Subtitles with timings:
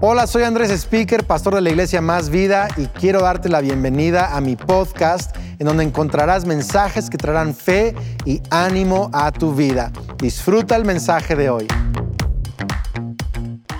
[0.00, 4.36] Hola, soy Andrés Speaker, pastor de la iglesia Más Vida y quiero darte la bienvenida
[4.36, 9.90] a mi podcast en donde encontrarás mensajes que traerán fe y ánimo a tu vida.
[10.18, 11.66] Disfruta el mensaje de hoy.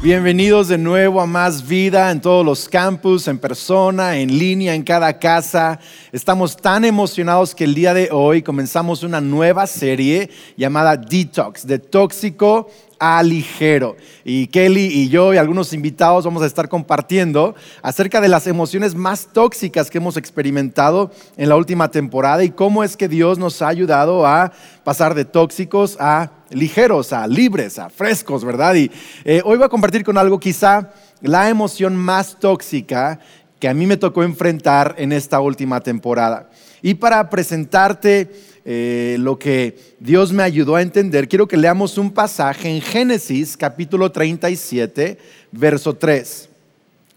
[0.03, 4.83] Bienvenidos de nuevo a Más Vida en todos los campus, en persona, en línea, en
[4.83, 5.79] cada casa.
[6.11, 11.79] Estamos tan emocionados que el día de hoy comenzamos una nueva serie llamada Detox, de
[11.79, 12.69] tóxico
[12.99, 13.97] a ligero.
[14.25, 18.95] Y Kelly y yo y algunos invitados vamos a estar compartiendo acerca de las emociones
[18.95, 23.63] más tóxicas que hemos experimentado en la última temporada y cómo es que Dios nos
[23.63, 24.53] ha ayudado a
[24.85, 28.75] pasar de tóxicos a ligeros, a libres, a frescos, ¿verdad?
[28.75, 28.91] Y
[29.25, 33.21] eh, hoy voy a compartir con algo quizá la emoción más tóxica
[33.59, 36.49] que a mí me tocó enfrentar en esta última temporada.
[36.81, 38.31] Y para presentarte
[38.71, 43.57] eh, lo que Dios me ayudó a entender, quiero que leamos un pasaje en Génesis
[43.57, 45.17] capítulo 37,
[45.51, 46.51] verso 3.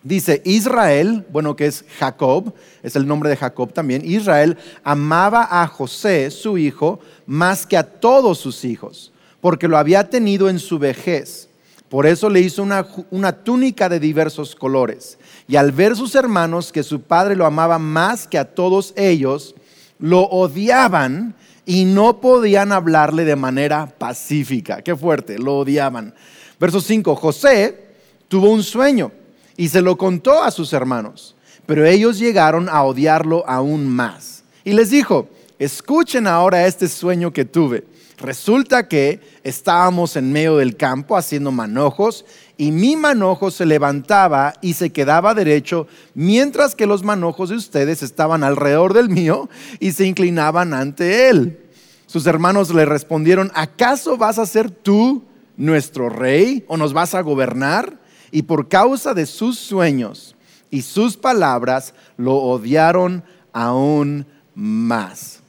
[0.02, 5.68] Dice, Israel, bueno, que es Jacob, es el nombre de Jacob también, Israel amaba a
[5.68, 10.80] José, su hijo, más que a todos sus hijos, porque lo había tenido en su
[10.80, 11.50] vejez.
[11.90, 15.18] Por eso le hizo una, una, túnica de diversos colores.
[15.50, 19.54] Y al ver sus hermanos que su padre lo amaba más que a todos ellos,
[20.02, 21.36] lo odiaban
[21.66, 24.82] y no podían hablarle de manera pacífica.
[24.82, 26.14] Qué fuerte, lo odiaban.
[26.60, 27.86] Verso 5, José
[28.28, 29.12] tuvo un sueño
[29.56, 31.36] y se lo contó a sus hermanos,
[31.66, 34.44] pero ellos llegaron a odiarlo aún más.
[34.64, 37.86] Y les dijo, escuchen ahora este sueño que tuve.
[38.18, 42.26] Resulta que estábamos en medio del campo haciendo manojos
[42.58, 48.04] y mi manojo se levantaba y se quedaba derecho, mientras que los manojos de ustedes
[48.04, 49.50] estaban alrededor del mío
[49.80, 51.60] y se inclinaban ante él.
[52.06, 55.24] Sus hermanos le respondieron, ¿acaso vas a ser tú
[55.58, 57.98] nuestro rey o nos vas a gobernar?
[58.32, 60.36] Y por causa de sus sueños
[60.70, 65.40] y sus palabras lo odiaron aún más.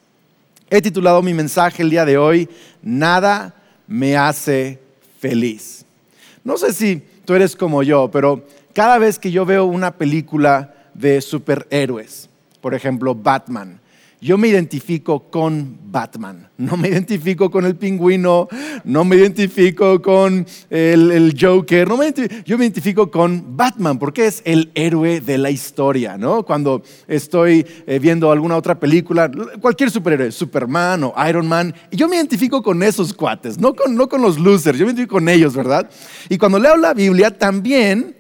[0.71, 2.49] He titulado mi mensaje el día de hoy,
[2.83, 3.55] Nada
[3.87, 4.81] me hace
[5.21, 5.85] feliz.
[6.45, 10.75] No sé si tú eres como yo, pero cada vez que yo veo una película
[10.95, 12.29] de superhéroes,
[12.61, 13.81] por ejemplo Batman,
[14.23, 18.49] yo me identifico con Batman, no me identifico con el pingüino,
[18.85, 21.99] no me identifico con el, Joker, no
[22.45, 26.45] yo me identifico con Batman porque es el héroe de la historia, ¿no?
[26.45, 29.29] Cuando estoy eh, viendo alguna otra película,
[29.61, 34.09] cualquier superhéroe, Superman o Iron Man, yo me identifico con esos cuates, no con, no
[34.09, 35.91] con los losers, yo me identifico con ellos, ¿verdad?
[36.29, 38.15] Y cuando leo la Biblia también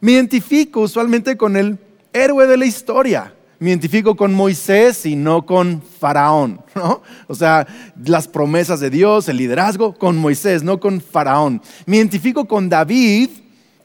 [0.00, 1.78] me identifico usualmente con el
[2.14, 7.00] héroe de la historia me identifico con Moisés y no con Faraón, ¿no?
[7.28, 7.64] O sea,
[8.04, 11.62] las promesas de Dios, el liderazgo con Moisés, no con Faraón.
[11.86, 13.30] Me identifico con David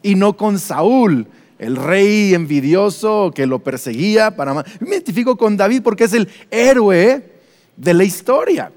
[0.01, 1.27] y no con Saúl,
[1.59, 7.33] el rey envidioso que lo perseguía para Me identifico con David porque es el héroe
[7.75, 8.71] de la historia.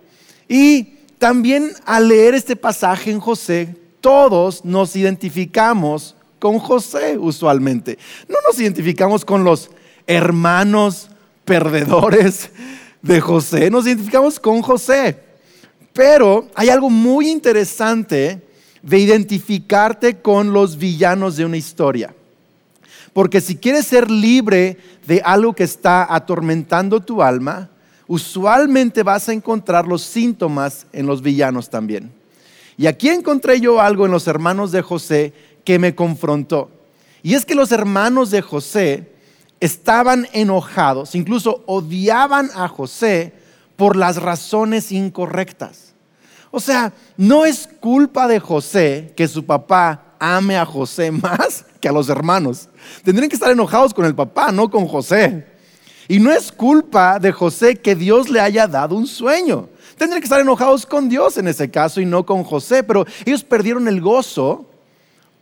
[0.48, 7.96] Y también al leer este pasaje en José, todos nos identificamos con José usualmente.
[8.28, 9.70] No nos identificamos con los
[10.10, 11.08] hermanos
[11.44, 12.50] perdedores
[13.00, 15.16] de José, nos identificamos con José.
[15.92, 18.42] Pero hay algo muy interesante
[18.82, 22.12] de identificarte con los villanos de una historia.
[23.12, 27.70] Porque si quieres ser libre de algo que está atormentando tu alma,
[28.08, 32.10] usualmente vas a encontrar los síntomas en los villanos también.
[32.76, 35.32] Y aquí encontré yo algo en los hermanos de José
[35.64, 36.70] que me confrontó.
[37.22, 39.19] Y es que los hermanos de José
[39.60, 43.34] estaban enojados, incluso odiaban a José
[43.76, 45.94] por las razones incorrectas.
[46.50, 51.88] O sea, no es culpa de José que su papá ame a José más que
[51.88, 52.68] a los hermanos.
[53.04, 55.46] Tendrían que estar enojados con el papá, no con José.
[56.08, 59.68] Y no es culpa de José que Dios le haya dado un sueño.
[59.96, 63.44] Tendrían que estar enojados con Dios en ese caso y no con José, pero ellos
[63.44, 64.68] perdieron el gozo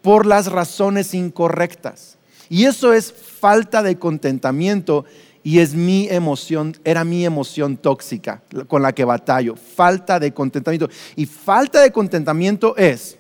[0.03, 2.18] por las razones incorrectas.
[2.49, 5.05] Y eso es falta de contentamiento
[5.43, 10.89] y es mi emoción, era mi emoción tóxica con la que batallo, falta de contentamiento.
[11.17, 13.17] Y falta de contentamiento es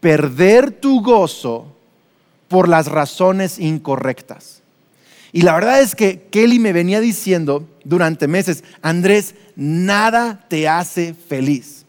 [0.00, 1.74] perder tu gozo
[2.48, 4.62] por las razones incorrectas.
[5.30, 11.14] Y la verdad es que Kelly me venía diciendo durante meses, Andrés, nada te hace
[11.14, 11.84] feliz.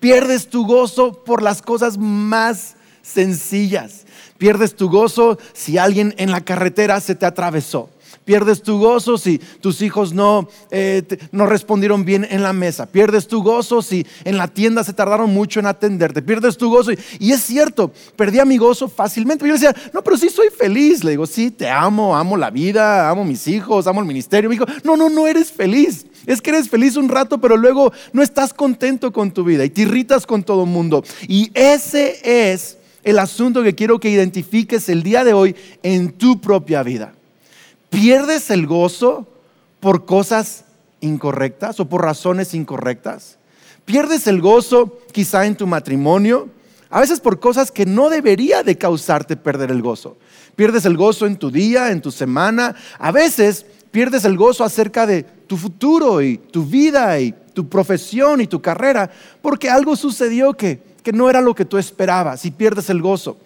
[0.00, 4.03] Pierdes tu gozo por las cosas más sencillas.
[4.38, 7.90] Pierdes tu gozo si alguien en la carretera se te atravesó.
[8.24, 12.86] Pierdes tu gozo si tus hijos no, eh, no respondieron bien en la mesa.
[12.86, 16.22] Pierdes tu gozo si en la tienda se tardaron mucho en atenderte.
[16.22, 16.92] Pierdes tu gozo.
[17.18, 19.46] Y, es cierto, perdí mi gozo fácilmente.
[19.46, 21.04] Yo decía, no, pero sí soy feliz.
[21.04, 24.48] Le digo, sí, te amo, amo la vida, amo mis hijos, amo el ministerio.
[24.48, 26.06] Me dijo, no, no, no eres feliz.
[26.26, 29.70] Es que eres feliz un rato, pero luego no estás contento con tu vida y
[29.70, 31.04] te irritas con todo el mundo.
[31.28, 36.40] Y ese es el asunto que quiero que identifiques el día de hoy en tu
[36.40, 37.14] propia vida
[37.94, 39.24] pierdes el gozo
[39.78, 40.64] por cosas
[41.00, 43.38] incorrectas o por razones incorrectas.
[43.84, 46.48] Pierdes el gozo quizá en tu matrimonio,
[46.90, 50.16] a veces por cosas que no debería de causarte perder el gozo.
[50.56, 55.06] Pierdes el gozo en tu día, en tu semana, a veces pierdes el gozo acerca
[55.06, 59.08] de tu futuro y tu vida y tu profesión y tu carrera,
[59.40, 63.36] porque algo sucedió que, que no era lo que tú esperabas y pierdes el gozo.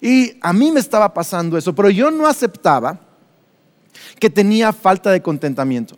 [0.00, 3.00] Y a mí me estaba pasando eso, pero yo no aceptaba
[4.20, 5.96] que tenía falta de contentamiento.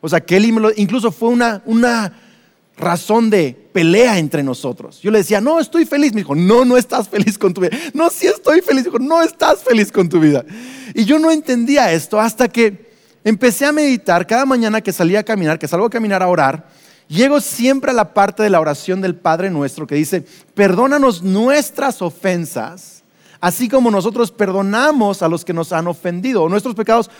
[0.00, 0.46] O sea, que él
[0.76, 2.12] incluso fue una, una
[2.78, 5.00] razón de pelea entre nosotros.
[5.02, 6.14] Yo le decía, no, estoy feliz.
[6.14, 7.76] Me dijo, no, no estás feliz con tu vida.
[7.92, 8.84] No, sí estoy feliz.
[8.84, 10.44] Dijo, no estás feliz con tu vida.
[10.94, 12.88] Y yo no entendía esto hasta que
[13.24, 16.68] empecé a meditar cada mañana que salía a caminar, que salgo a caminar a orar.
[17.08, 22.02] Llego siempre a la parte de la oración del Padre nuestro que dice, perdónanos nuestras
[22.02, 23.02] ofensas,
[23.40, 27.10] así como nosotros perdonamos a los que nos han ofendido, o nuestros pecados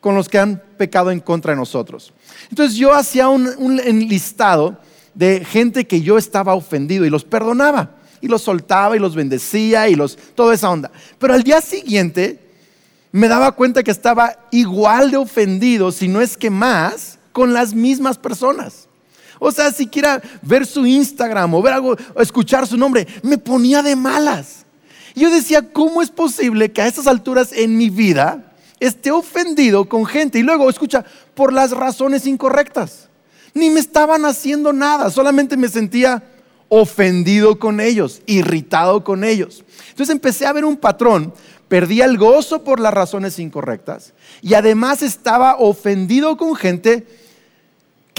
[0.00, 2.12] con los que han pecado en contra de nosotros.
[2.50, 3.78] Entonces yo hacía un,
[4.08, 4.76] listado
[5.14, 9.88] de gente que yo estaba ofendido y los perdonaba y los soltaba y los bendecía
[9.88, 10.90] y los toda esa onda.
[11.18, 12.38] Pero al día siguiente
[13.10, 17.72] me daba cuenta que estaba igual de ofendido, si no es que más, con las
[17.72, 18.89] mismas personas.
[19.40, 23.82] O sea, siquiera ver su Instagram o ver algo, o escuchar su nombre, me ponía
[23.82, 24.64] de malas.
[25.16, 28.50] Yo decía, ¿cómo es posible que a estas alturas en mi vida
[28.80, 31.04] esté ofendido con gente y luego, escucha,
[31.34, 33.08] por las razones incorrectas.
[33.52, 36.22] Ni me estaban haciendo nada, solamente me sentía
[36.68, 39.64] ofendido con ellos, irritado con ellos.
[39.90, 41.34] Entonces empecé a ver un patrón,
[41.68, 47.06] perdía el gozo por las razones incorrectas y además estaba ofendido con gente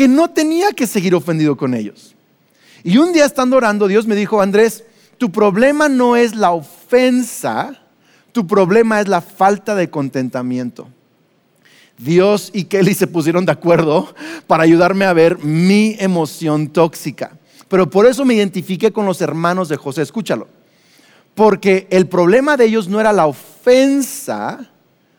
[0.01, 2.15] que no tenía que seguir ofendido con ellos.
[2.83, 4.83] Y un día estando orando, Dios me dijo, Andrés,
[5.19, 7.79] tu problema no es la ofensa,
[8.31, 10.87] tu problema es la falta de contentamiento.
[11.99, 14.11] Dios y Kelly se pusieron de acuerdo
[14.47, 17.33] para ayudarme a ver mi emoción tóxica.
[17.67, 20.01] Pero por eso me identifiqué con los hermanos de José.
[20.01, 20.47] Escúchalo.
[21.35, 24.67] Porque el problema de ellos no era la ofensa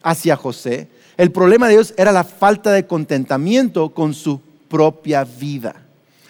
[0.02, 0.88] hacia José.
[1.17, 4.40] El problema de ellos era la falta de contentamiento con su
[4.72, 5.74] propia vida.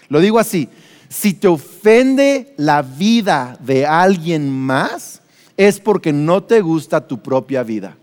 [0.09, 0.69] Lo digo así.
[1.09, 5.21] Si te ofende la vida de alguien más,
[5.57, 7.97] es porque no te gusta tu propia vida.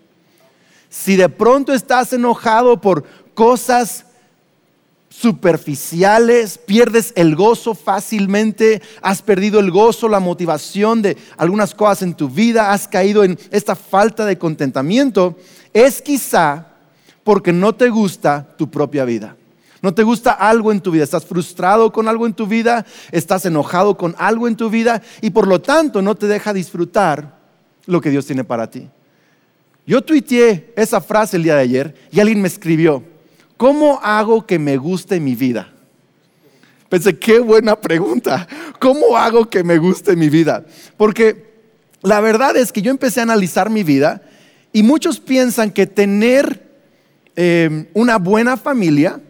[0.90, 3.04] Si de pronto estás enojado por
[3.34, 4.06] cosas
[5.10, 12.14] superficiales, pierdes el gozo fácilmente, has perdido el gozo, la motivación de algunas cosas en
[12.14, 15.36] tu vida, has caído en esta falta de contentamiento,
[15.74, 16.68] es quizá
[17.26, 19.36] porque no te gusta tu propia vida.
[19.82, 23.46] No te gusta algo en tu vida, estás frustrado con algo en tu vida, estás
[23.46, 27.40] enojado con algo en tu vida y por lo tanto no te deja disfrutar
[27.86, 28.90] lo que Dios tiene para ti.
[29.86, 33.04] Yo tuiteé esa frase el día de ayer y alguien me escribió,
[33.58, 35.74] ¿cómo hago que me guste mi vida?
[36.90, 38.48] Pensé, qué buena pregunta.
[38.80, 40.66] ¿Cómo hago que me guste mi vida?
[40.98, 41.50] Porque
[42.02, 44.24] la verdad es que yo empecé a analizar mi vida
[44.74, 46.68] y muchos piensan que tener
[47.36, 49.22] em, una buena familia,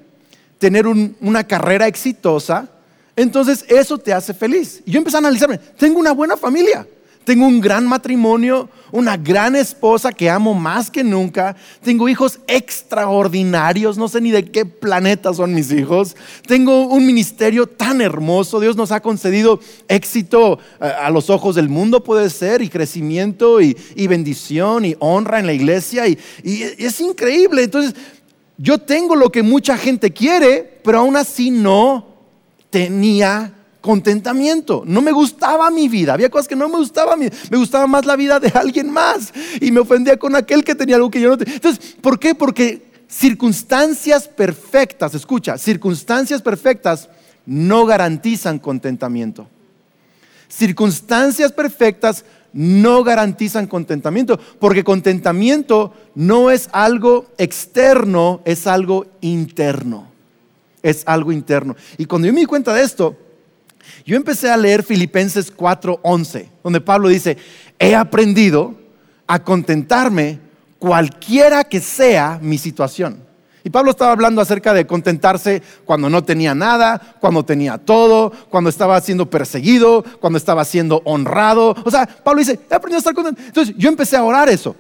[0.59, 2.69] tener una carrera exitosa,
[3.15, 4.83] entonces eso te hace feliz.
[4.85, 6.85] Y yo empecé a analizarme, tengo una buena familia.
[7.29, 11.55] Tengo un gran matrimonio, una gran esposa que amo más que nunca.
[11.83, 16.15] Tengo hijos extraordinarios, no sé ni de qué planeta son mis hijos.
[16.47, 18.59] Tengo un ministerio tan hermoso.
[18.59, 23.61] Dios nos ha concedido éxito eh, a los ojos del mundo, puede ser, y crecimiento
[23.61, 23.75] y,
[24.07, 26.07] bendición y honra en la iglesia.
[26.07, 27.61] y es increíble.
[27.61, 27.93] Entonces,
[28.61, 32.05] yo tengo lo que mucha gente quiere, pero aún así no
[32.69, 34.83] tenía contentamiento.
[34.85, 36.13] No me gustaba mi vida.
[36.13, 37.19] Había cosas que no me gustaban.
[37.19, 39.33] Me gustaba más la vida de alguien más.
[39.61, 41.55] Y me ofendía con aquel que tenía algo que yo no tenía.
[41.55, 42.35] Entonces, ¿por qué?
[42.35, 47.07] Porque circunstancias perfectas, escucha, circunstancias perfectas
[47.45, 49.47] no garantizan contentamiento.
[50.49, 60.07] Circunstancias perfectas no garantizan contentamiento, porque contentamiento no es algo externo, es algo interno.
[60.81, 61.75] Es algo interno.
[61.97, 63.17] Y cuando yo me di cuenta de esto,
[64.05, 67.37] yo empecé a leer Filipenses 4:11, donde Pablo dice,
[67.77, 68.75] he aprendido
[69.27, 70.39] a contentarme
[70.79, 73.28] cualquiera que sea mi situación.
[73.63, 78.69] Y Pablo estaba hablando acerca de contentarse cuando no tenía nada, cuando tenía todo, cuando
[78.69, 81.75] estaba siendo perseguido, cuando estaba siendo honrado.
[81.83, 83.41] O sea, Pablo dice, he aprendido a estar contento.
[83.45, 84.75] Entonces yo empecé a orar eso.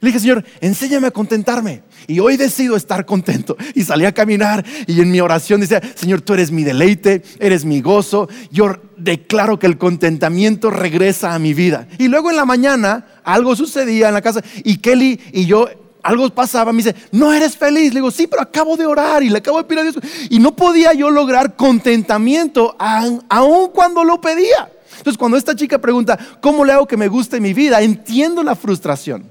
[0.00, 1.82] Le dije, Señor, enséñame a contentarme.
[2.06, 3.56] Y hoy decido estar contento.
[3.74, 7.64] Y salí a caminar y en mi oración decía, Señor, tú eres mi deleite, eres
[7.64, 8.28] mi gozo.
[8.50, 11.88] Yo declaro que el contentamiento regresa a mi vida.
[11.98, 15.68] Y luego en la mañana algo sucedía en la casa y Kelly y yo
[16.06, 17.92] algo pasaba, me dice, no eres feliz.
[17.92, 19.96] Le digo, sí, pero acabo de orar y le acabo de pedir a Dios.
[20.30, 24.70] Y no podía yo lograr contentamiento aun cuando lo pedía.
[24.98, 27.82] Entonces, cuando esta chica pregunta, ¿cómo le hago que me guste mi vida?
[27.82, 29.30] Entiendo la frustración.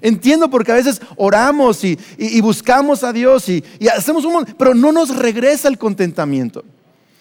[0.00, 1.98] Entiendo porque a veces oramos y,
[2.40, 6.64] buscamos a Dios y, hacemos un pero no nos regresa el contentamiento.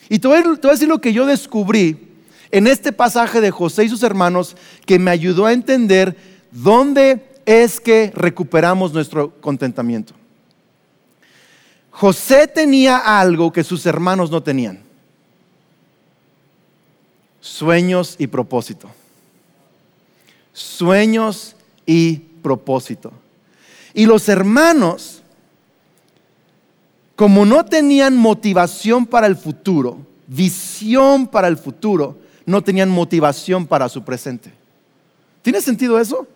[0.07, 2.11] Y te voy a decir lo que yo descubrí
[2.51, 6.15] en este pasaje de José y sus hermanos que me ayudó a entender
[6.51, 10.13] dónde es que recuperamos nuestro contentamiento.
[11.91, 14.81] José tenía algo que sus hermanos no tenían.
[17.39, 18.89] Sueños y propósito.
[20.53, 23.11] Sueños y propósito.
[23.93, 25.21] Y los hermanos,
[27.15, 33.87] como no tenían motivación para el futuro, visión para el futuro, no tenían motivación para
[33.87, 34.51] su presente.
[35.43, 36.27] ¿Tiene sentido eso?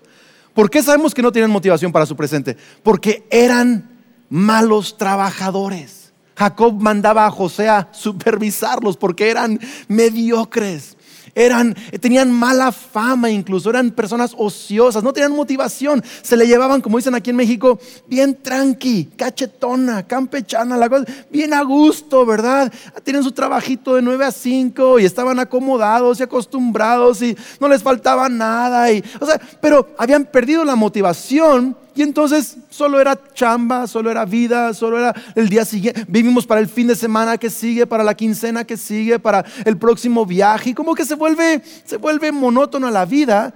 [0.57, 2.57] ¿Por qué sabemos que no tenían motivación para su presente?
[2.81, 3.91] Porque eran
[4.27, 6.11] malos trabajadores.
[6.35, 10.96] Jacob mandaba a José a supervisarlos porque eran mediocres
[11.38, 16.98] eran, tenían mala fama incluso, eran personas ociosas, no tenían motivación, se le llevaban, como
[16.98, 22.74] dicen aquí en México, bien tranqui, cachetona, campechana, la cosa, bien a gusto, ¿verdad?
[23.03, 27.84] Tienen su trabajito de 9 a 5 y estaban acomodados y acostumbrados y no les
[27.84, 33.87] faltaba nada, y, o sea, pero habían perdido la motivación y entonces solo era chamba,
[33.87, 36.05] solo era vida, solo era el día siguiente.
[36.07, 39.77] Vivimos para el fin de semana que sigue, para la quincena que sigue, para el
[39.77, 40.69] próximo viaje.
[40.69, 43.55] Y como que se vuelve, se vuelve monótona la vida.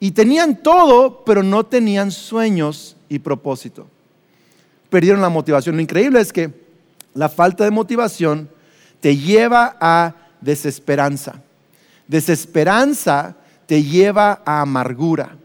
[0.00, 3.86] Y tenían todo, pero no tenían sueños y propósito.
[4.88, 5.76] Perdieron la motivación.
[5.76, 6.50] Lo increíble es que
[7.12, 8.48] la falta de motivación
[9.00, 11.42] te lleva a desesperanza.
[12.08, 13.36] Desesperanza
[13.66, 15.36] te lleva a amargura.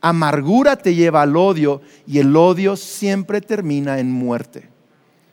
[0.00, 4.68] Amargura te lleva al odio y el odio siempre termina en muerte.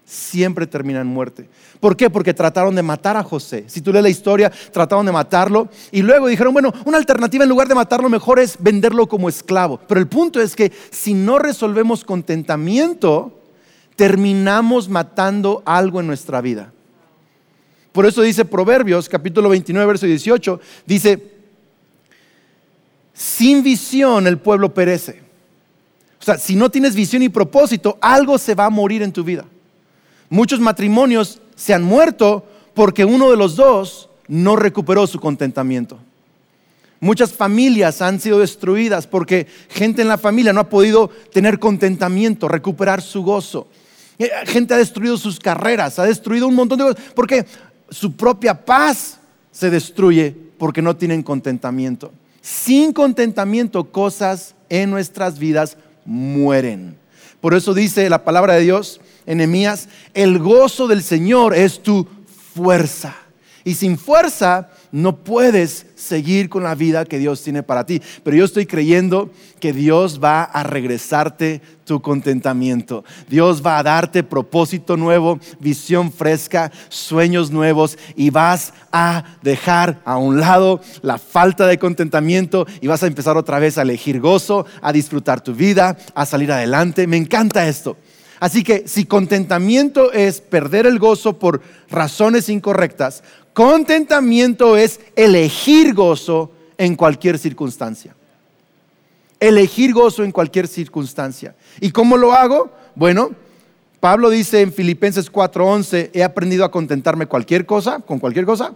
[0.05, 1.50] Siempre termina en muerte.
[1.79, 2.10] ¿Por qué?
[2.10, 3.65] Porque trataron de matar a José.
[3.67, 7.50] Si tú lees la historia, trataron de matarlo y luego dijeron, bueno, una alternativa en
[7.50, 9.79] lugar de matarlo mejor es venderlo como esclavo.
[9.88, 13.41] Pero el punto es que si no resolvemos contentamiento,
[13.95, 16.72] terminamos matando algo en nuestra vida.
[17.91, 21.35] Por eso dice Proverbios capítulo 29, verso 18, dice,
[23.15, 25.24] sin visión el pueblo perece.
[26.19, 29.24] O sea, si no tienes visión y propósito, algo se va a morir en tu
[29.24, 29.45] vida.
[30.29, 35.98] Muchos matrimonios se han muerto porque uno de los dos no recuperó su contentamiento.
[37.00, 42.48] Muchas familias han sido destruidas porque gente en la familia no ha podido tener contentamiento,
[42.48, 43.67] recuperar su gozo.
[44.17, 47.45] Eh, gente ha destruido sus carreras, ha destruido un montón de cosas porque
[47.89, 49.19] su propia paz
[49.51, 52.12] se destruye porque no tienen contentamiento.
[52.46, 56.96] Sin contentamiento cosas en nuestras vidas mueren.
[57.42, 62.08] Por eso dice la palabra de Dios en Nehemías, el gozo del Señor es tu
[62.54, 63.16] fuerza.
[63.64, 68.02] Y sin fuerza no puedes seguir con la vida que Dios tiene para ti.
[68.24, 73.04] Pero yo estoy creyendo que Dios va a regresarte tu contentamiento.
[73.28, 80.16] Dios va a darte propósito nuevo, visión fresca, sueños nuevos y vas a dejar a
[80.16, 84.66] un lado la falta de contentamiento y vas a empezar otra vez a elegir gozo,
[84.82, 87.06] a disfrutar tu vida, a salir adelante.
[87.06, 87.98] Me encanta esto.
[88.46, 93.24] Así que si contentamiento es perder el gozo por razones incorrectas,
[93.56, 98.14] Contentamiento es elegir gozo en cualquier circunstancia.
[99.40, 101.56] Elegir gozo en cualquier circunstancia.
[101.80, 102.70] ¿Y cómo lo hago?
[102.96, 103.32] Bueno,
[104.02, 108.74] Pablo dice en Filipenses 4:11, he aprendido a contentarme cualquier cosa, con cualquier cosa,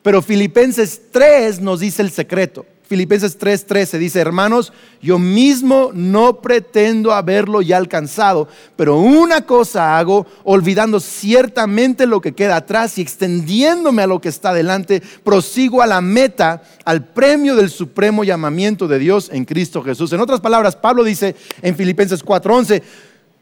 [0.00, 2.64] pero Filipenses 3 nos dice el secreto.
[2.90, 10.26] Filipenses 3:13 dice, hermanos, yo mismo no pretendo haberlo ya alcanzado, pero una cosa hago,
[10.42, 15.86] olvidando ciertamente lo que queda atrás y extendiéndome a lo que está delante, prosigo a
[15.86, 20.12] la meta, al premio del supremo llamamiento de Dios en Cristo Jesús.
[20.12, 22.82] En otras palabras, Pablo dice en Filipenses 4:11,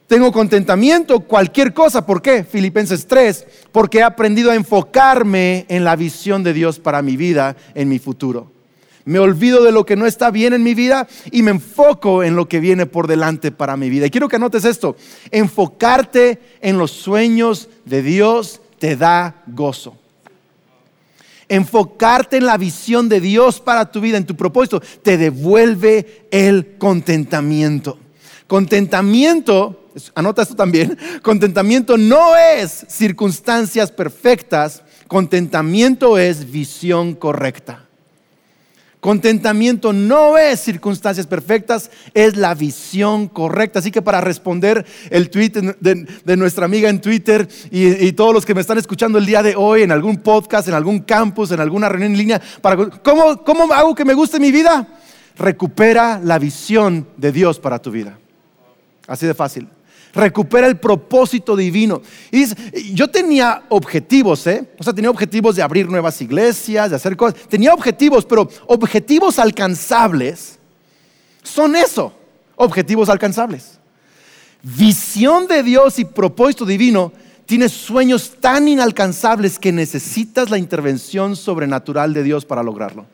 [0.09, 2.05] tengo contentamiento, cualquier cosa.
[2.05, 2.45] ¿Por qué?
[2.45, 7.57] Filipenses 3, porque he aprendido a enfocarme en la visión de Dios para mi vida,
[7.75, 8.58] en mi futuro.
[9.09, 12.37] Me olvido de lo que no está bien en mi vida y me enfoco en
[12.37, 14.05] lo que viene por delante para mi vida.
[14.05, 14.97] Y quiero que anotes esto,
[15.31, 19.97] enfocarte en los sueños de Dios te da gozo.
[21.49, 26.77] Enfocarte en la visión de Dios para tu vida, en tu propósito, te devuelve el
[26.77, 27.99] contentamiento.
[28.47, 37.88] Contentamiento, anota esto también, contentamiento no es circunstancias perfectas, contentamiento es visión correcta.
[39.09, 43.79] Contentamiento no es circunstancias perfectas, es la visión correcta.
[43.79, 48.55] Así que para responder el tweet de, nuestra amiga en Twitter y, todos los que
[48.55, 51.89] me están escuchando el día de hoy en algún podcast, en algún campus, en alguna
[51.89, 54.87] reunión en línea, para, ¿cómo, ¿cómo hago que me guste mi vida?
[55.39, 58.19] Recupera la visión de Dios para tu vida.
[59.07, 59.69] Así de fácil
[60.15, 62.03] recupera el propósito divino.
[62.31, 64.69] Y yo tenía objetivos, ¿eh?
[64.79, 67.41] O sea, tenía objetivos de abrir nuevas iglesias, de hacer cosas.
[67.49, 70.59] Tenía objetivos, pero objetivos alcanzables
[71.43, 72.13] son eso,
[72.57, 73.79] objetivos alcanzables.
[74.63, 77.13] Visión de Dios y propósito divino
[77.47, 83.07] tienes sueños tan inalcanzables que necesitas la intervención sobrenatural de Dios para lograrlo.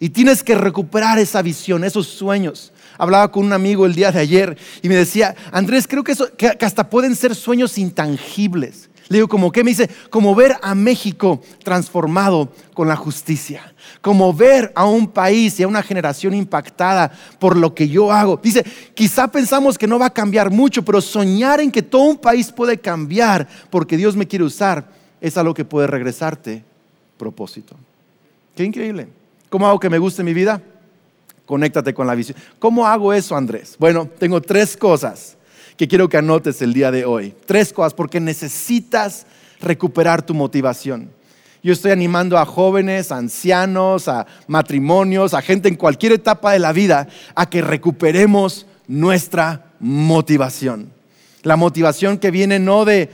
[0.00, 2.72] Y tienes que recuperar esa visión, esos sueños.
[2.98, 6.28] Hablaba con un amigo el día de ayer y me decía, Andrés, creo que, eso,
[6.36, 8.90] que, hasta pueden ser sueños intangibles.
[9.08, 9.62] Le digo, ¿como qué?
[9.62, 13.74] Me dice, como ver a México transformado con la justicia.
[14.00, 18.40] Como ver a un país y a una generación impactada por lo que yo hago.
[18.42, 22.16] Dice, quizá pensamos que no va a cambiar mucho, pero soñar en que todo un
[22.16, 24.88] país puede cambiar porque Dios me quiere usar
[25.20, 26.64] es algo que puede regresarte
[27.16, 27.76] propósito.
[28.54, 29.08] Qué increíble.
[29.50, 30.60] ¿Cómo hago que me guste mi vida?
[31.46, 32.38] Conéctate con la visión.
[32.58, 33.76] ¿Cómo hago eso, Andrés?
[33.78, 35.36] Bueno, tengo tres cosas
[35.76, 37.34] que quiero que anotes el día de hoy.
[37.46, 39.26] Tres cosas, porque necesitas
[39.60, 41.10] recuperar tu motivación.
[41.62, 46.58] Yo estoy animando a jóvenes, a ancianos, a matrimonios, a gente en cualquier etapa de
[46.58, 50.92] la vida a que recuperemos nuestra motivación.
[51.42, 53.10] La motivación que viene no de,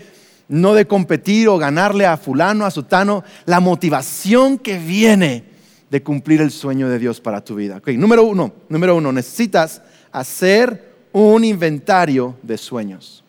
[0.49, 5.50] no de competir o ganarle a fulano, a sutano, la motivación que viene
[5.91, 7.83] de cumplir el sueño de Dios para tu vida.
[7.97, 9.83] número uno, número uno, necesitas
[10.13, 13.25] hacer un inventario de sueños.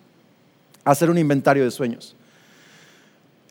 [0.83, 2.15] Hacer un inventario de sueños.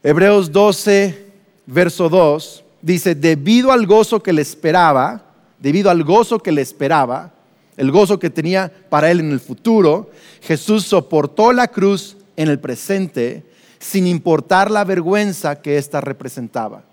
[0.02, 1.26] Hebreos 12,
[1.66, 5.24] verso 2, dice, debido al gozo que le esperaba,
[5.58, 7.32] debido al gozo que le esperaba,
[7.76, 10.10] el gozo que tenía para él en el futuro,
[10.42, 13.44] Jesús soportó la cruz en el presente
[13.78, 16.84] sin importar la vergüenza que ésta representaba.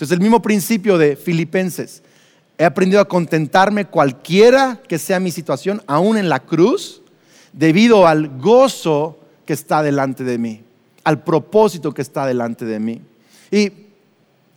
[0.00, 2.02] Entonces, el mismo principio de Filipenses.
[2.56, 7.02] He aprendido a contentarme cualquiera que sea mi situación, aún en la cruz,
[7.52, 10.62] debido al gozo que está delante de mí,
[11.04, 13.02] al propósito que está delante de mí.
[13.50, 13.72] Y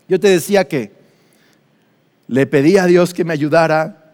[0.08, 0.94] yo te decía que
[2.30, 4.14] le pedí a Dios que me ayudara,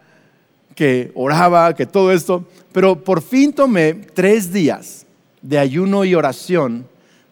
[0.74, 5.06] que oraba, que todo esto, pero por fin tomé tres días
[5.42, 6.88] de ayuno y oración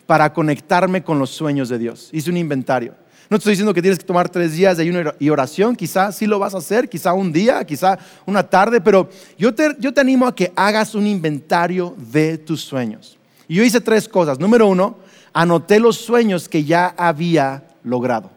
[0.07, 2.11] para conectarme con los sueños de Dios.
[2.13, 2.95] Hice un inventario.
[3.31, 6.27] No estoy diciendo que tienes que tomar tres días de ayuno y oración, quizá sí
[6.27, 10.01] lo vas a hacer, quizá un día, quizá una tarde, pero yo te, yo te
[10.01, 13.19] animo a que hagas un inventario de tus sueños.
[13.47, 14.38] Y yo hice tres cosas.
[14.38, 14.97] Número uno,
[15.35, 18.31] anoté los sueños que ya había logrado.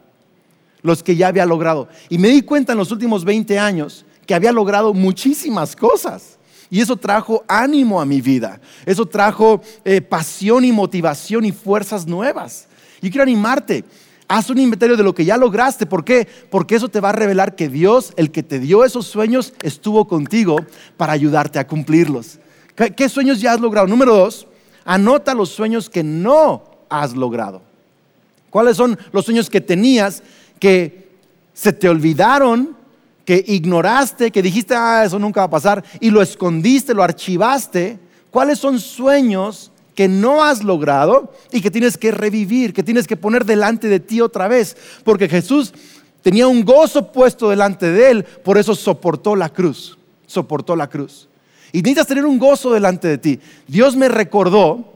[0.82, 1.88] Los que ya había logrado.
[2.10, 6.38] Y me di cuenta en los últimos 20 años que había logrado muchísimas cosas.
[6.68, 8.60] Y eso trajo ánimo a mi vida.
[8.84, 12.66] Eso trajo eh, pasión y motivación y fuerzas nuevas.
[13.00, 13.84] Y quiero animarte.
[14.34, 15.84] Haz un inventario de lo que ya lograste.
[15.84, 16.26] ¿Por qué?
[16.48, 20.08] Porque eso te va a revelar que Dios, el que te dio esos sueños, estuvo
[20.08, 20.56] contigo
[20.96, 22.38] para ayudarte a cumplirlos.
[22.74, 23.86] ¿Qué, sueños ya has logrado?
[23.86, 24.46] Número dos,
[24.86, 27.60] anota los sueños que no has logrado.
[28.48, 30.22] ¿Cuáles son los sueños que tenías
[30.58, 31.10] que
[31.52, 32.74] se te olvidaron,
[33.26, 37.98] que ignoraste, que dijiste, ah, eso nunca va a pasar, y lo escondiste, lo archivaste?
[38.30, 43.16] ¿Cuáles son sueños que no has logrado y que tienes que revivir, que tienes que
[43.16, 44.76] poner delante de ti otra vez.
[45.04, 45.72] Porque Jesús
[46.22, 51.28] tenía un gozo puesto delante de él, por eso soportó la cruz, soportó la cruz.
[51.72, 53.40] Y necesitas tener un gozo delante de ti.
[53.66, 54.92] Dios me recordó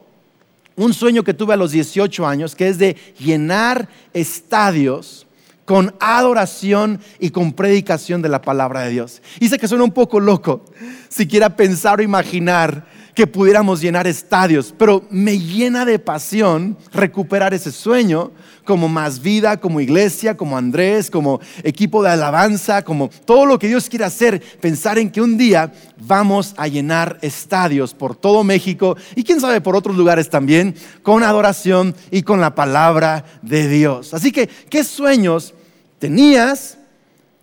[0.77, 5.27] un sueño que tuve a los 18 años, que es de llenar estadios
[5.65, 9.21] con adoración y con predicación de la palabra de Dios.
[9.41, 10.65] Y sé que suena un poco loco,
[11.09, 17.73] siquiera pensar o imaginar que pudiéramos llenar estadios, pero me llena de pasión recuperar ese
[17.73, 18.31] sueño
[18.65, 23.69] como más vida, como iglesia, como Andrés, como equipo de alabanza, como todo lo que
[23.69, 28.99] Dios quiere hacer, pensar en que un día vamos a llenar estadios por todo México
[29.15, 34.13] y quién sabe por otros lugares también, con adoración y con la palabra de Dios.
[34.13, 35.55] Así que, ¿qué sueños
[35.99, 36.77] tenías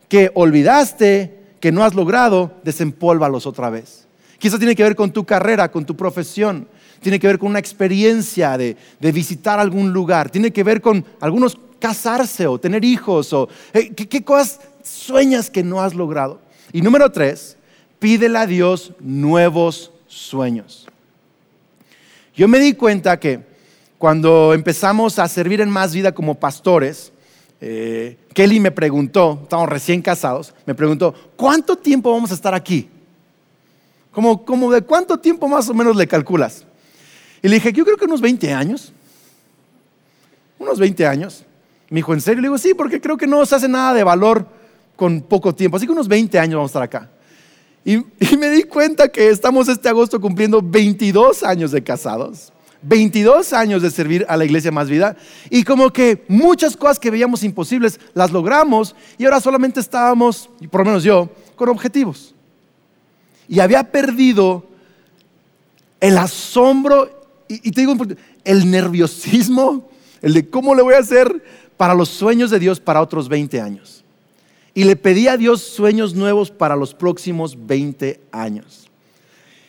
[0.07, 4.02] que olvidaste, que no has logrado, desempólvalos otra vez.
[4.43, 6.67] Quizás tiene que ver con tu carrera, con tu profesión,
[6.99, 11.57] tiene que ver con una experiencia de, visitar algún lugar, tiene que ver con algunos
[11.79, 16.41] casarse o tener hijos o ¿qué, ¿qué, cosas sueñas que no has logrado.
[16.73, 17.55] Y número tres,
[17.99, 20.87] pídele a Dios nuevos sueños.
[22.35, 23.39] Yo me di cuenta que
[23.97, 27.13] cuando empezamos a servir en más vida como pastores,
[27.61, 32.89] eh, Kelly me preguntó, estamos recién casados, me preguntó, ¿cuánto tiempo vamos a estar aquí?
[34.13, 36.65] Como, como de cuánto tiempo más o menos le calculas.
[37.41, 38.93] Y le dije, yo creo que unos 20 años.
[40.59, 41.43] Unos 20 años.
[41.89, 42.41] Me dijo, ¿en serio?
[42.41, 44.47] Le digo, sí, porque creo que no se hace nada de valor
[44.95, 45.77] con poco tiempo.
[45.77, 47.09] Así que unos 20 años vamos a estar acá.
[47.83, 47.97] Y,
[48.31, 52.53] y me di cuenta que estamos este agosto cumpliendo 22 años de casados.
[52.83, 55.15] 22 años de servir a la iglesia Más Vida
[55.49, 60.81] y como que muchas cosas que veíamos imposibles las logramos y ahora solamente estábamos, por
[60.81, 62.35] lo menos yo, con objetivos.
[63.53, 64.65] Y había perdido
[65.99, 67.07] el asombro
[67.47, 67.95] y, te digo,
[68.43, 69.91] el nerviosismo,
[70.23, 71.43] el de cómo le voy a hacer
[71.77, 74.03] para los sueños de Dios para otros 20 años.
[74.73, 78.89] Y le pedí a Dios sueños nuevos para los próximos 20 años.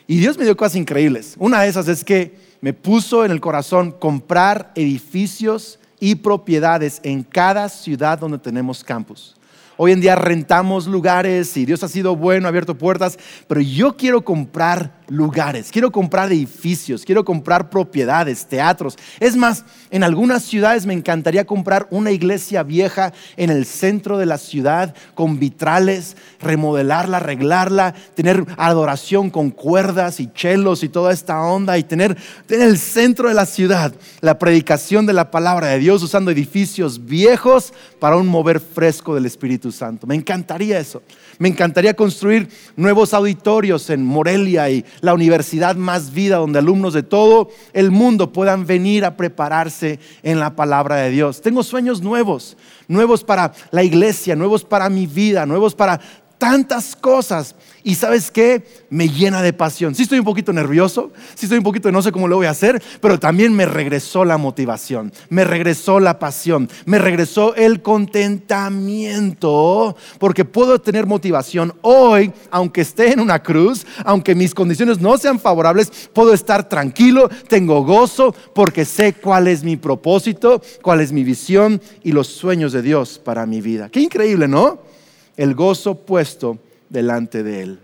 [0.07, 1.35] Y Dios me dio cosas increíbles.
[1.39, 7.23] Una de esas es que me puso en el corazón comprar edificios y propiedades en
[7.23, 9.37] cada ciudad donde tenemos campus.
[9.77, 13.97] Hoy en día rentamos lugares y Dios ha sido bueno, ha abierto puertas, pero yo
[13.97, 18.97] quiero comprar lugares, quiero comprar edificios, quiero comprar propiedades, teatros.
[19.19, 24.27] Es más, en algunas ciudades me encantaría comprar una iglesia vieja en el centro de
[24.27, 31.43] la ciudad con vitrales, remodelarla, arreglarla, tener adoración con cuerdas y chelos y toda esta
[31.43, 32.17] onda y tener
[32.49, 37.05] en el centro de la ciudad la predicación de la palabra de Dios usando edificios
[37.05, 40.07] viejos para un mover fresco del Espíritu Santo.
[40.07, 41.03] Me encantaría eso.
[41.39, 47.03] Me encantaría construir nuevos auditorios en Morelia y la Universidad Más Vida, donde alumnos de
[47.03, 51.41] todo el mundo puedan venir a prepararse en la palabra de Dios.
[51.41, 52.57] Tengo sueños nuevos,
[52.89, 56.01] nuevos para la iglesia, nuevos para mi vida, nuevos para
[56.45, 57.57] tantas cosas.
[57.83, 58.67] Y sabes qué?
[58.91, 59.95] Me llena de pasión.
[59.95, 62.51] Sí estoy un poquito nervioso, sí estoy un poquito no sé cómo lo voy a
[62.51, 69.97] hacer, pero también me regresó la motivación, me regresó la pasión, me regresó el contentamiento,
[70.19, 75.41] porque puedo tener motivación hoy, aunque esté en una cruz, aunque mis condiciones no sean
[75.41, 81.25] favorables, puedo estar tranquilo, tengo gozo, porque sé cuál es mi propósito, cuál es mi
[81.25, 83.89] visión y los sueños de Dios para mi vida.
[83.89, 84.93] Qué increíble, ¿no?
[85.37, 87.79] El gozo puesto delante de Él.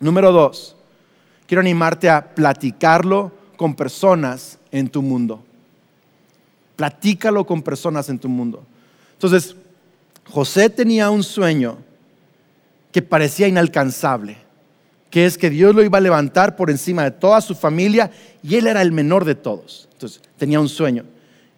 [0.00, 0.76] Número dos,
[1.46, 5.42] quiero animarte a platicarlo con personas en tu mundo.
[6.76, 8.64] Platícalo con personas en tu mundo.
[9.12, 9.54] Entonces,
[10.28, 11.78] José tenía un sueño
[12.90, 14.38] que parecía inalcanzable,
[15.10, 18.10] que es que Dios lo iba a levantar por encima de toda su familia
[18.42, 19.88] y él era el menor de todos.
[19.92, 21.04] Entonces, tenía un sueño.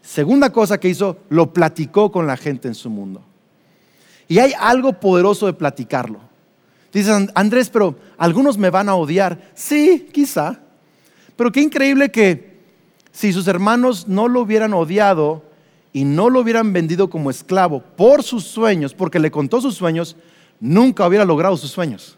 [0.02, 3.22] Segunda cosa que hizo, lo platicó con la gente en su mundo.
[4.28, 6.20] Y hay algo poderoso de platicarlo.
[6.92, 9.50] Dices, Andrés, pero algunos me van a odiar.
[9.54, 10.58] Sí, quizá.
[11.36, 12.56] Pero qué increíble que
[13.12, 15.42] si sus hermanos no lo hubieran odiado
[15.92, 20.16] y no lo hubieran vendido como esclavo por sus sueños, porque le contó sus sueños,
[20.60, 22.16] nunca hubiera logrado sus sueños.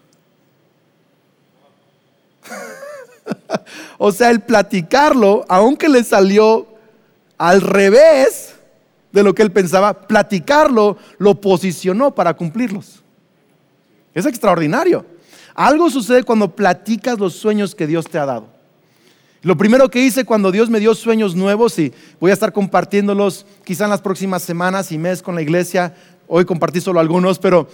[3.99, 6.67] o sea, el platicarlo, aunque le salió
[7.37, 8.55] al revés,
[9.13, 13.03] de lo que él pensaba, platicarlo lo posicionó para cumplirlos.
[14.15, 15.05] Es extraordinario.
[15.55, 18.47] Algo sucede cuando platicas los sueños que Dios te ha dado.
[19.43, 23.47] Lo primero que hice cuando Dios me dio sueños nuevos y voy a estar compartiéndolos
[23.65, 25.95] quizá en las próximas semanas y meses con la iglesia,
[26.27, 27.69] hoy compartí solo algunos, pero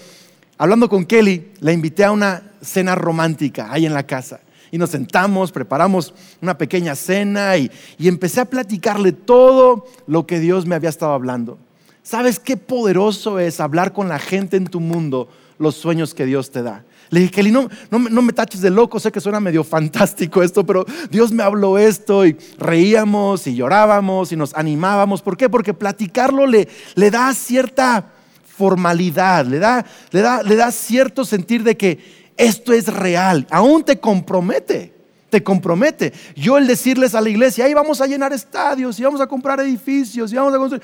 [0.59, 4.41] hablando con Kelly, la invité a una cena romántica ahí en la casa
[4.75, 10.67] y nos sentamos, preparamos una pequeña cena y, empecé a platicarle todo lo que Dios
[10.67, 11.59] me había estado hablando.
[12.03, 16.51] ¿Sabes qué poderoso es hablar con la gente en tu mundo los sueños que Dios
[16.51, 16.85] te da?
[17.11, 20.67] Le dije, Kelly, no, no, me taches de loco, sé que suena medio fantástico esto,
[20.67, 25.23] pero Dios me habló esto y reíamos y llorábamos y nos animábamos.
[25.23, 25.49] ¿Por qué?
[25.49, 28.11] Porque platicarlo le, le da cierta
[28.45, 33.85] formalidad, le da, le, da, le da cierto sentir de que esto es real, aún
[33.85, 34.93] te compromete,
[35.31, 36.13] te compromete.
[36.37, 39.61] Yo el decirles a la iglesia, ahí vamos a llenar estadios y vamos a comprar
[39.61, 40.83] edificios y vamos a construir,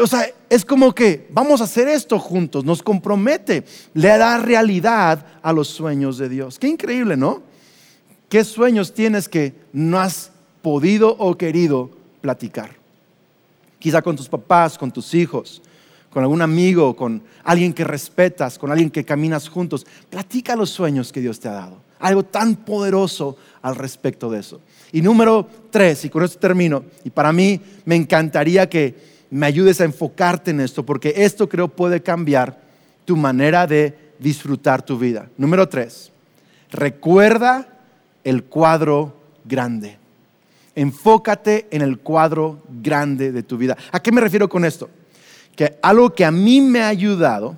[0.00, 5.26] o sea, es como que vamos a hacer esto juntos, nos compromete, le da realidad
[5.42, 6.58] a los sueños de Dios.
[6.58, 7.42] Qué increíble, ¿no?
[8.28, 10.30] ¿Qué sueños tienes que no has
[10.62, 12.70] podido o querido platicar?
[13.80, 15.62] Quizá con tus papás, con tus hijos,
[16.10, 19.86] con algún amigo, con alguien que respetas, con alguien que caminas juntos.
[20.08, 21.76] Platica los sueños que Dios te ha dado.
[22.00, 24.60] Algo tan poderoso al respecto de eso.
[24.92, 28.94] Y número tres, y con esto termino, y para mí me encantaría que
[29.30, 32.60] me ayudes a enfocarte en esto, porque esto creo puede cambiar
[33.04, 35.28] tu manera de disfrutar tu vida.
[35.36, 36.10] Número tres,
[36.72, 37.68] recuerda
[38.24, 39.98] el cuadro grande.
[40.74, 43.76] Enfócate en el cuadro grande de tu vida.
[43.92, 44.88] ¿A qué me refiero con esto?
[45.60, 47.54] Que algo que a mí me ha ayudado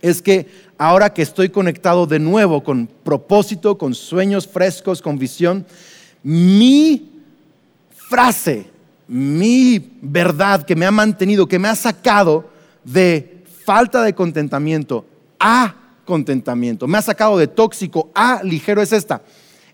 [0.00, 0.46] es que
[0.78, 5.66] ahora que estoy conectado de nuevo con propósito, con sueños frescos, con visión,
[6.22, 7.10] mi
[7.90, 8.70] frase,
[9.08, 12.48] mi verdad que me ha mantenido, que me ha sacado
[12.84, 15.04] de falta de contentamiento
[15.40, 19.20] a contentamiento, me ha sacado de tóxico a ligero es esta.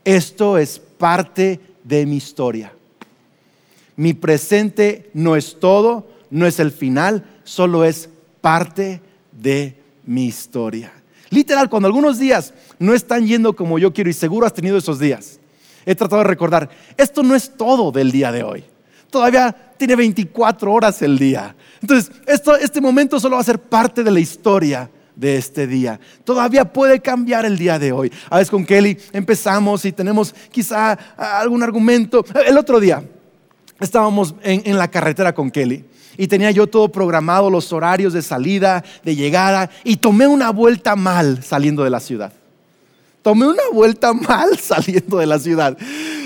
[0.06, 2.72] Esto es parte de mi historia.
[3.94, 8.08] Mi presente no es todo, no es el final, solo es
[8.40, 9.00] parte
[9.30, 10.92] de mi historia.
[11.30, 14.98] Literal, cuando algunos días no están yendo como yo quiero y seguro has tenido esos
[14.98, 15.40] días,
[15.86, 18.64] he tratado de recordar, esto no es todo del día de hoy.
[19.10, 21.54] Todavía tiene 24 horas el día.
[21.80, 26.00] Entonces, este momento solo va a ser parte de la historia de este día.
[26.24, 28.12] Todavía puede cambiar el día de hoy.
[28.30, 32.24] A veces con Kelly empezamos y tenemos quizá algún argumento.
[32.46, 33.02] El otro día
[33.80, 35.84] estábamos en, la carretera con Kelly
[36.16, 40.96] y tenía yo todo programado, los horarios de salida, de llegada, y tomé una vuelta
[40.96, 42.32] mal saliendo de la ciudad.
[43.22, 45.78] Tomé una vuelta mal saliendo de la ciudad.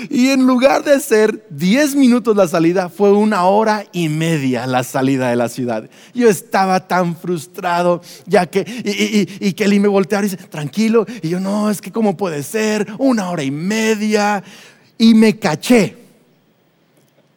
[0.09, 4.83] Y en lugar de ser 10 minutos la salida, fue una hora y media la
[4.83, 5.87] salida de la ciudad.
[6.13, 8.65] Yo estaba tan frustrado, ya que,
[9.39, 11.05] y, Kelly me voltea y dice, tranquilo.
[11.21, 14.43] Y yo, no, es que cómo puede ser, una hora y media.
[14.97, 15.95] Y me caché.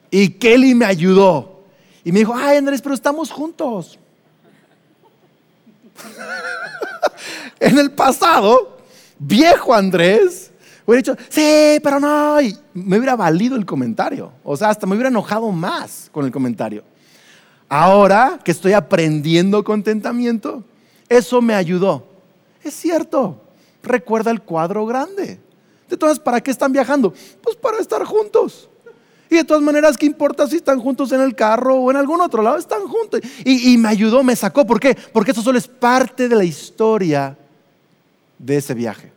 [0.09, 1.50] Y Kelly me ayudó.
[2.03, 3.99] Y me dijo, ay Andrés, pero estamos juntos.
[7.59, 8.77] en el pasado,
[9.19, 10.51] viejo Andrés
[10.85, 12.41] Hubiera dicho, sí, pero no.
[12.41, 14.31] Y me hubiera valido el comentario.
[14.43, 16.83] O sea, hasta me hubiera enojado más con el comentario.
[17.69, 20.63] Ahora que estoy aprendiendo contentamiento,
[21.07, 22.05] eso me ayudó.
[22.63, 23.41] Es cierto,
[23.83, 25.39] recuerda el cuadro grande.
[25.89, 27.13] Entonces, ¿para qué están viajando?
[27.41, 28.69] Pues para estar juntos.
[29.31, 32.19] Y de todas maneras, ¿qué importa si están juntos en el carro o en algún
[32.19, 32.57] otro lado?
[32.57, 33.21] Están juntos.
[33.45, 34.67] Y, me ayudó, me sacó.
[34.67, 34.93] ¿Por qué?
[35.13, 37.37] Porque eso solo es parte de la historia
[38.37, 39.11] de ese viaje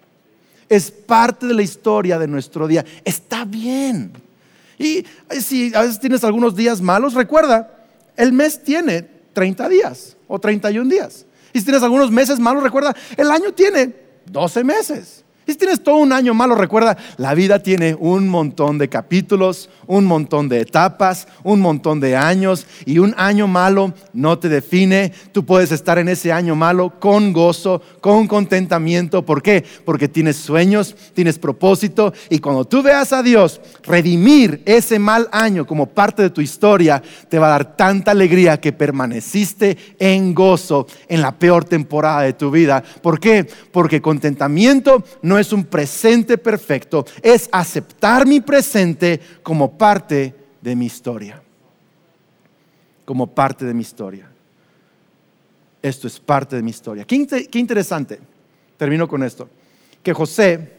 [0.66, 2.84] es parte de la historia de nuestro día.
[3.04, 4.12] Está bien.
[4.78, 5.04] Y
[5.40, 7.70] si a veces tienes algunos días malos, recuerda,
[8.16, 11.26] el mes tiene 30 días o 31 días.
[11.52, 13.94] Y si tienes algunos meses malos, recuerda, el año tiene
[14.26, 15.23] 12 meses.
[15.46, 20.06] Si tienes todo un año malo, recuerda, la vida tiene un montón de capítulos, un
[20.06, 25.12] montón de etapas, un montón de años y un año malo no te define.
[25.32, 29.26] Tú puedes estar en ese año malo con gozo, con contentamiento.
[29.26, 29.64] ¿Por qué?
[29.84, 35.66] Porque tienes sueños, tienes propósito y cuando tú veas a Dios redimir ese mal año
[35.66, 40.86] como parte de tu historia, te va a dar tanta alegría que permaneciste en gozo
[41.06, 42.82] en la peor temporada de tu vida.
[43.02, 43.46] ¿Por qué?
[43.70, 50.76] Porque contentamiento no no es un presente perfecto, es aceptar mi presente como parte de
[50.76, 51.42] mi historia.
[53.04, 54.30] Como parte de mi historia.
[55.82, 57.04] Esto es parte de mi historia.
[57.04, 57.16] Qué,
[57.58, 58.20] interesante,
[58.76, 59.48] termino con esto,
[60.04, 60.72] que José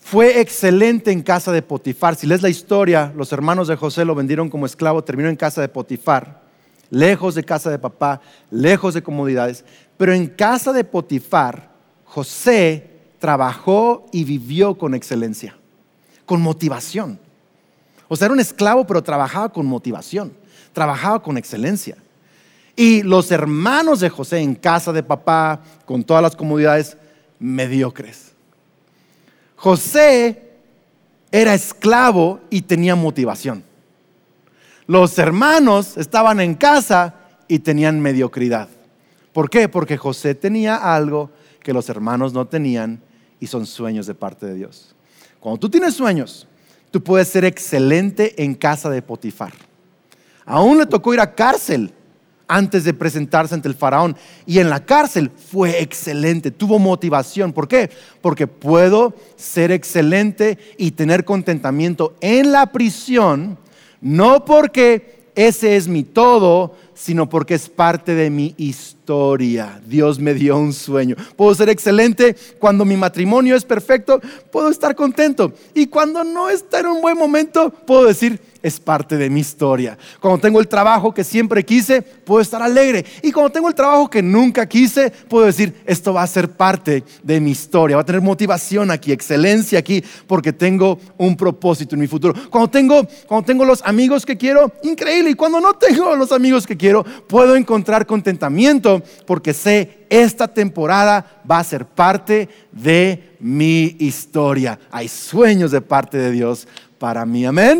[0.00, 2.16] fue excelente en casa de Potifar.
[2.16, 5.60] Si lees la historia, los hermanos de José lo vendieron como esclavo, terminó en casa
[5.60, 6.42] de Potifar,
[6.90, 9.64] lejos de casa de papá, lejos de comodidades.
[9.98, 11.70] Pero en casa de Potifar,
[12.04, 15.56] José trabajó y vivió con excelencia,
[16.24, 17.18] con motivación.
[18.06, 20.32] O sea, era un esclavo, pero trabajaba con motivación,
[20.72, 21.96] trabajaba con excelencia.
[22.76, 26.96] Y los hermanos de José en casa de papá, con todas las comodidades,
[27.40, 28.32] mediocres.
[29.56, 30.52] José
[31.32, 33.64] era esclavo y tenía motivación.
[34.86, 37.16] Los hermanos estaban en casa
[37.48, 38.68] y tenían mediocridad.
[39.32, 39.68] ¿Por qué?
[39.68, 41.30] Porque José tenía algo
[41.62, 43.00] que los hermanos no tenían
[43.40, 44.94] y son sueños de parte de Dios.
[45.40, 46.46] Cuando tú tienes sueños,
[46.90, 49.52] tú puedes ser excelente en casa de Potifar.
[50.44, 51.92] Aún le tocó ir a cárcel
[52.48, 54.16] antes de presentarse ante el faraón.
[54.46, 57.52] Y en la cárcel fue excelente, tuvo motivación.
[57.52, 57.90] ¿Por qué?
[58.22, 63.58] Porque puedo ser excelente y tener contentamiento en la prisión,
[64.00, 69.80] no porque ese es mi todo, sino porque es parte de mi historia.
[69.86, 71.14] Dios me dio un sueño.
[71.36, 75.52] Puedo ser excelente cuando mi matrimonio es perfecto, puedo estar contento.
[75.74, 79.96] Y cuando no está en un buen momento, puedo decir, es parte de mi historia.
[80.20, 83.04] Cuando tengo el trabajo que siempre quise, puedo estar alegre.
[83.22, 87.04] Y cuando tengo el trabajo que nunca quise, puedo decir, esto va a ser parte
[87.22, 87.96] de mi historia.
[87.96, 92.34] Va a tener motivación aquí, excelencia aquí, porque tengo un propósito en mi futuro.
[92.50, 95.30] Cuando tengo, cuando tengo los amigos que quiero, increíble.
[95.30, 101.42] Y cuando no tengo los amigos que quiero, puedo encontrar contentamiento porque sé esta temporada
[101.48, 104.78] va a ser parte de mi historia.
[104.90, 106.66] Hay sueños de parte de Dios
[106.98, 107.44] para mí.
[107.44, 107.78] Amén.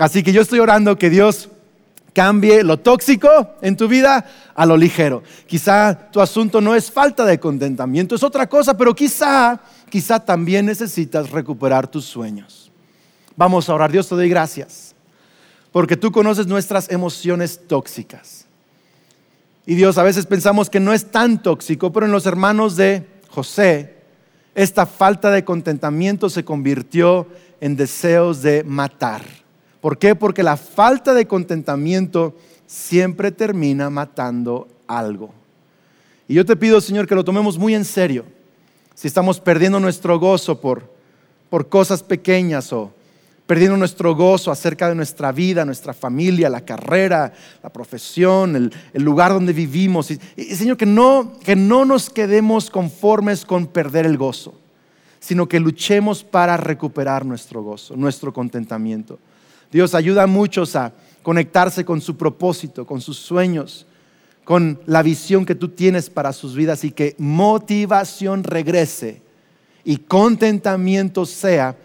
[0.00, 1.50] Así que yo estoy orando que Dios
[2.14, 3.28] cambie lo tóxico
[3.60, 5.22] en tu vida a lo ligero.
[5.46, 9.60] Quizá tu asunto no es falta de contentamiento, es otra cosa, pero quizá,
[9.90, 12.72] quizá también necesitas recuperar tus sueños.
[13.36, 13.92] Vamos a orar.
[13.92, 14.94] Dios te doy gracias,
[15.70, 18.46] porque tú conoces nuestras emociones tóxicas.
[19.66, 23.06] Y Dios, a veces pensamos que no es tan tóxico, pero en los hermanos de
[23.28, 23.98] José,
[24.54, 27.26] esta falta de contentamiento se convirtió
[27.60, 29.39] en deseos de matar.
[29.80, 30.14] ¿Por qué?
[30.14, 35.32] Porque la falta de contentamiento siempre termina matando algo.
[36.28, 38.24] Y yo te pido, Señor, que lo tomemos muy en serio.
[38.94, 40.92] Si estamos perdiendo nuestro gozo por,
[41.48, 42.92] por cosas pequeñas o
[43.46, 49.32] perdiendo nuestro gozo acerca de nuestra vida, nuestra familia, la carrera, la profesión, el, lugar
[49.32, 50.10] donde vivimos.
[50.10, 50.18] Y,
[50.54, 54.54] Señor, que no, que no nos quedemos conformes con perder el gozo
[55.22, 59.18] sino que luchemos para recuperar nuestro gozo, nuestro contentamiento.
[59.70, 63.86] Dios ayuda a muchos a conectarse con su propósito, con sus sueños,
[64.44, 69.22] con la visión que tú tienes para sus vidas y que motivación regrese
[69.84, 71.76] y contentamiento sea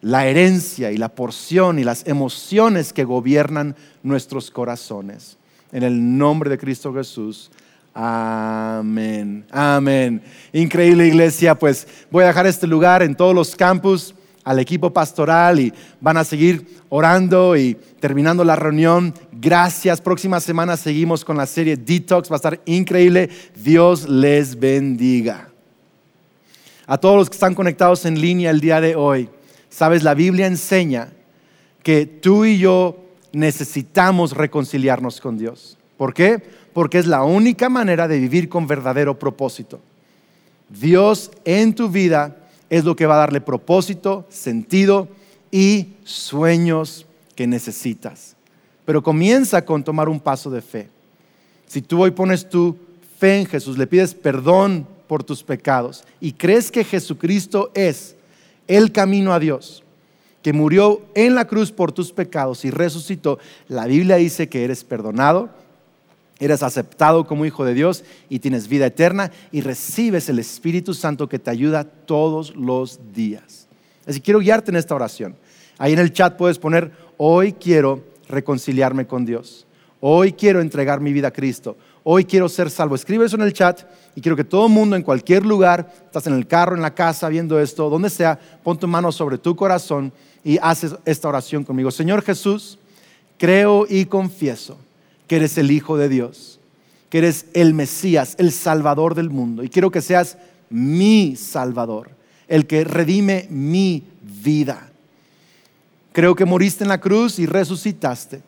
[0.00, 5.38] la herencia y la porción y las emociones que gobiernan nuestros corazones.
[5.70, 7.50] En el nombre de Cristo Jesús.
[7.94, 10.22] Amén, amén.
[10.52, 15.60] Increíble iglesia, pues voy a dejar este lugar en todos los campus al equipo pastoral
[15.60, 19.14] y van a seguir orando y terminando la reunión.
[19.32, 20.00] Gracias.
[20.00, 22.30] Próxima semana seguimos con la serie Detox.
[22.30, 23.28] Va a estar increíble.
[23.56, 25.48] Dios les bendiga.
[26.86, 29.28] A todos los que están conectados en línea el día de hoy,
[29.70, 31.08] sabes, la Biblia enseña
[31.82, 32.98] que tú y yo
[33.32, 35.78] necesitamos reconciliarnos con Dios.
[35.96, 36.42] ¿Por qué?
[36.72, 39.80] porque es la única manera de vivir con verdadero propósito.
[40.68, 42.36] Dios en tu vida
[42.72, 45.06] es lo que va a darle propósito, sentido
[45.50, 47.04] y sueños
[47.34, 48.34] que necesitas.
[48.86, 50.88] Pero comienza con tomar un paso de fe.
[51.66, 52.74] Si tú hoy pones tu
[53.18, 58.16] fe en Jesús, le pides perdón por tus pecados y crees que Jesucristo es
[58.66, 59.82] el camino a Dios,
[60.40, 64.82] que murió en la cruz por tus pecados y resucitó, la Biblia dice que eres
[64.82, 65.50] perdonado,
[66.44, 71.28] eres aceptado como hijo de Dios y tienes vida eterna y recibes el Espíritu Santo
[71.28, 73.68] que te ayuda todos los días.
[74.06, 75.36] Así quiero guiarte en esta oración.
[75.78, 79.68] Ahí en el chat puedes poner, hoy quiero reconciliarme con Dios.
[80.00, 81.76] Hoy quiero entregar mi vida a Cristo.
[82.02, 82.96] Hoy quiero ser salvo.
[82.96, 83.82] Escribe eso en el chat
[84.16, 86.92] y quiero que todo el mundo en cualquier lugar, estás en el carro, en la
[86.92, 91.62] casa, viendo esto, donde sea, pon tu mano sobre tu corazón y haces esta oración
[91.62, 91.92] conmigo.
[91.92, 92.80] Señor Jesús,
[93.38, 94.76] creo y confieso
[95.26, 96.60] que eres el Hijo de Dios,
[97.10, 99.62] que eres el Mesías, el Salvador del mundo.
[99.62, 100.38] Y quiero que seas
[100.70, 102.10] mi Salvador,
[102.48, 104.90] el que redime mi vida.
[106.12, 108.42] Creo que moriste en la cruz y resucitaste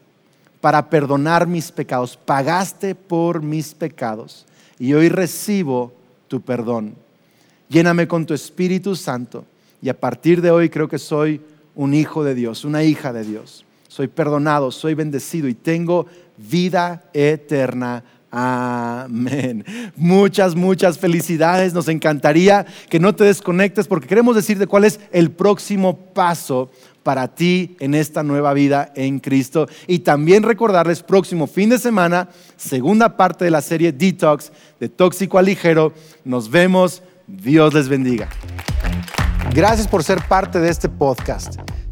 [0.61, 2.17] para perdonar mis pecados.
[2.17, 4.47] Pagaste por mis pecados
[4.79, 5.93] y hoy recibo
[6.29, 6.95] tu perdón.
[7.69, 9.45] Lléname con tu Espíritu Santo
[9.81, 11.41] y a partir de hoy creo que soy
[11.75, 13.65] un hijo de Dios, una hija de Dios.
[13.95, 18.03] Soy perdonado, soy bendecido y tengo vida eterna.
[18.29, 19.65] Amén.
[19.95, 21.73] Muchas, muchas felicidades.
[21.73, 26.73] Nos encantaría que no te desconectes porque queremos decirte cuál es el próximo paso
[27.05, 29.69] para ti en esta nueva vida en Cristo.
[29.87, 35.39] Y también recordarles, próximo fin de semana, segunda parte de la serie Detox, de Tóxico
[35.39, 35.93] a Ligero.
[36.25, 37.01] Nos vemos.
[37.29, 38.29] Dios les bendiga.
[39.55, 41.61] Gracias por ser parte de este podcast.